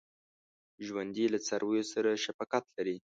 [0.85, 2.97] ژوندي له څارویو سره شفقت لري